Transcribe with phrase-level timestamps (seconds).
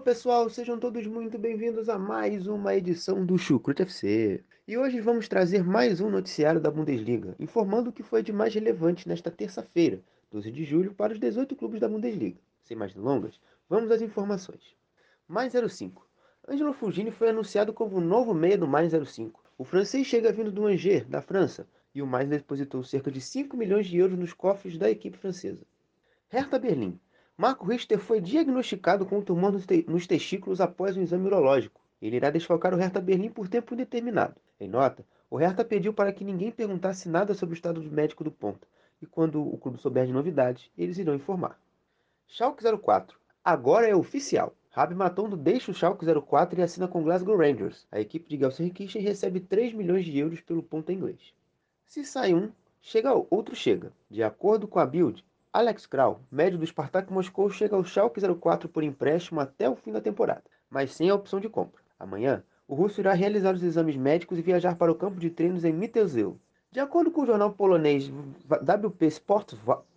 [0.00, 4.42] Alô pessoal, sejam todos muito bem-vindos a mais uma edição do Chucrute FC.
[4.66, 8.54] E hoje vamos trazer mais um noticiário da Bundesliga, informando o que foi de mais
[8.54, 10.00] relevante nesta terça-feira,
[10.30, 12.38] 12 de julho, para os 18 clubes da Bundesliga.
[12.64, 14.74] Sem mais delongas, vamos às informações.
[15.28, 16.08] Mais 05.
[16.48, 19.44] Angelo Fugini foi anunciado como o novo meia do Mais 05.
[19.58, 23.54] O francês chega vindo do Angers, da França, e o Mais depositou cerca de 5
[23.54, 25.66] milhões de euros nos cofres da equipe francesa.
[26.30, 26.98] Hertha Berlim.
[27.40, 31.80] Marco Richter foi diagnosticado com um tumor nos te- nos testículos após um exame urológico.
[32.02, 34.36] Ele irá desfalcar o Hertha Berlim por tempo indeterminado.
[34.60, 38.30] Em nota, o Hertha pediu para que ninguém perguntasse nada sobre o estado médico do
[38.30, 38.68] ponta,
[39.00, 41.58] e quando o clube souber de novidades, eles irão informar.
[42.26, 43.18] Schalke 04.
[43.42, 44.54] Agora é oficial.
[44.68, 47.86] Rabi Matondo deixa o Schalke 04 e assina com Glasgow Rangers.
[47.90, 51.32] A equipe de Gelsenkirchen recebe 3 milhões de euros pelo ponta inglês.
[51.86, 52.50] Se sai um,
[52.82, 53.94] chega outro chega.
[54.10, 58.68] De acordo com a Bild, Alex Kral, médio do Spartak Moscou, chega ao Schalke 04
[58.68, 61.82] por empréstimo até o fim da temporada, mas sem a opção de compra.
[61.98, 65.64] Amanhã, o russo irá realizar os exames médicos e viajar para o campo de treinos
[65.64, 66.38] em Mittelzeu.
[66.70, 68.08] De acordo com o jornal polonês
[68.48, 69.54] WP Sport,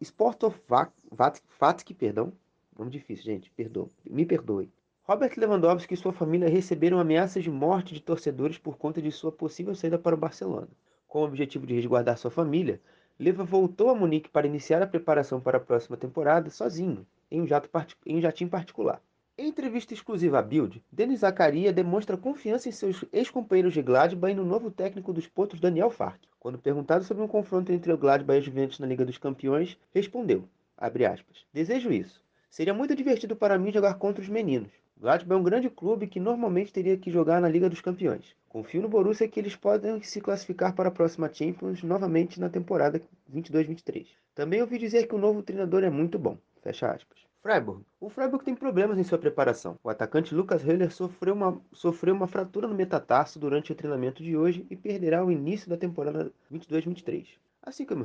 [0.00, 2.32] Sportowatki, perdão,
[2.78, 4.72] nome difícil, gente, perdoa, me perdoe.
[5.02, 9.30] Robert Lewandowski e sua família receberam ameaças de morte de torcedores por conta de sua
[9.30, 10.68] possível saída para o Barcelona.
[11.06, 12.80] Com o objetivo de resguardar sua família,
[13.18, 17.46] Leva voltou a Munique para iniciar a preparação para a próxima temporada sozinho, em um,
[17.46, 17.70] jato
[18.04, 19.00] em um jatinho particular.
[19.38, 24.36] Em entrevista exclusiva à Bild, Denis Zakaria demonstra confiança em seus ex-companheiros de Gladbach e
[24.36, 26.20] no novo técnico dos Potos, Daniel Fark.
[26.40, 29.78] Quando perguntado sobre um confronto entre o Gladbach e a Juventus na Liga dos Campeões,
[29.94, 32.20] respondeu, aspas, Desejo isso.
[32.50, 34.72] Seria muito divertido para mim jogar contra os meninos.
[34.96, 38.36] Gladbach é um grande clube que normalmente teria que jogar na Liga dos Campeões.
[38.48, 43.02] Confio no Borussia que eles podem se classificar para a próxima Champions novamente na temporada
[43.32, 44.06] 22-23.
[44.34, 46.38] Também ouvi dizer que o novo treinador é muito bom.
[46.62, 47.18] Fecha aspas.
[47.42, 47.84] Freiburg.
[48.00, 49.78] O Freiburg tem problemas em sua preparação.
[49.84, 54.36] O atacante Lucas Höller sofreu uma, sofreu uma fratura no metatarso durante o treinamento de
[54.36, 57.26] hoje e perderá o início da temporada 22-23.
[57.66, 58.04] Assim como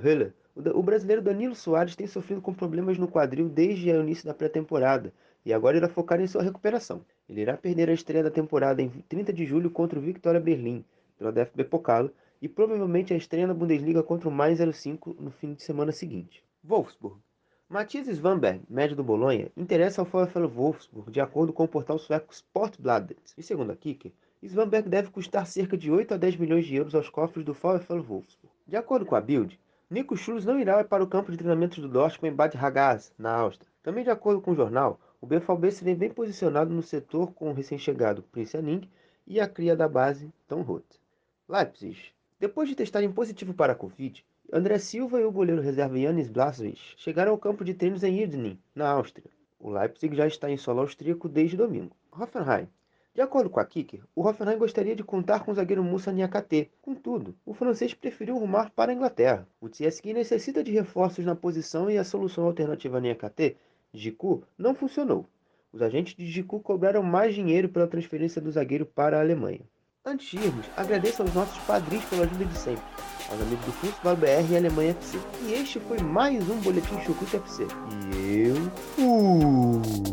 [0.56, 4.34] da- o brasileiro Danilo Soares tem sofrido com problemas no quadril desde o início da
[4.34, 5.14] pré-temporada
[5.46, 7.04] e agora irá focar em sua recuperação.
[7.28, 10.86] Ele irá perder a estreia da temporada em 30 de julho contra o Victoria Berlim,
[11.18, 12.10] pela DFB Pokal,
[12.42, 16.42] e provavelmente a estreia na Bundesliga contra o Mais 05 no fim de semana seguinte.
[16.64, 17.18] Wolfsburg.
[17.72, 22.34] Matthias Svanberg, médio do Bolonha, interessa ao VfL Wolfsburg, de acordo com o portal sueco
[22.34, 23.20] Sportbladet.
[23.38, 26.96] E segundo a Kicker, Svanberg deve custar cerca de 8 a 10 milhões de euros
[26.96, 28.52] aos cofres do VfL Wolfsburg.
[28.66, 31.88] De acordo com a Bild, Nico Schulz não irá para o campo de treinamentos do
[31.88, 33.70] Dortmund em Bad Ragaz, na Áustria.
[33.84, 37.52] Também de acordo com o jornal, o BVB se vê bem posicionado no setor com
[37.52, 38.90] o recém-chegado Prince Aning
[39.28, 40.98] e a cria da base Tom Roth.
[41.48, 42.00] Leipzig.
[42.40, 46.96] Depois de testarem positivo para a Covid, André Silva e o goleiro reserva Janis Blaswich
[46.98, 49.30] chegaram ao campo de treinos em Idnin, na Áustria.
[49.60, 51.96] O Leipzig já está em solo austríaco desde domingo.
[52.12, 52.68] Hoffenheim.
[53.14, 56.72] De acordo com a Kicker, o Hoffenheim gostaria de contar com o zagueiro Moussa Niakate.
[56.82, 59.48] Contudo, o francês preferiu rumar para a Inglaterra.
[59.62, 63.56] O TSG necessita de reforços na posição e a solução alternativa a Niakate,
[63.94, 65.28] Giku, não funcionou.
[65.72, 69.62] Os agentes de Giku cobraram mais dinheiro pela transferência do zagueiro para a Alemanha.
[70.04, 72.84] Antes de irmos, agradeço aos nossos padrinhos pela ajuda de sempre,
[73.32, 75.20] aos amigos do Futebol BR e Alemanha FC.
[75.44, 77.68] E este foi mais um Boletim Chucuta FC.
[78.16, 80.09] E eu fui!